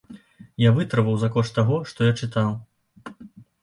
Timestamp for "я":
0.63-0.71, 2.11-2.19